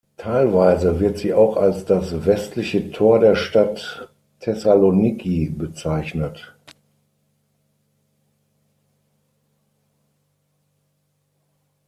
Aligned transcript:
Teilweise 0.17 0.99
wird 0.99 1.19
sie 1.19 1.31
auch 1.31 1.57
als 1.57 1.85
das 1.85 2.25
westliche 2.25 2.89
Tor 2.91 3.19
der 3.19 3.35
Stadt 3.35 4.09
Thessaloniki 4.39 5.47
bezeichnet. 5.49 6.55